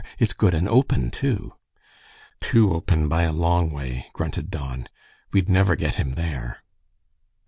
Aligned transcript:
It's 0.17 0.33
good 0.33 0.55
and 0.55 0.67
open, 0.67 1.11
too." 1.11 1.53
"Too 2.39 2.73
open 2.73 3.07
by 3.07 3.21
a 3.21 3.31
long 3.31 3.69
way," 3.69 4.07
grunted 4.13 4.49
Don. 4.49 4.87
"We'd 5.31 5.47
never 5.47 5.75
get 5.75 5.93
him 6.01 6.15
there." 6.15 6.63